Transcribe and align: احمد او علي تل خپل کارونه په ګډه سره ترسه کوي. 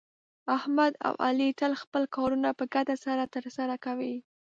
احمد 0.57 0.93
او 1.07 1.13
علي 1.25 1.49
تل 1.59 1.71
خپل 1.81 2.03
کارونه 2.15 2.49
په 2.59 2.63
ګډه 2.73 2.95
سره 3.05 3.23
ترسه 3.33 3.63
کوي. 3.85 4.15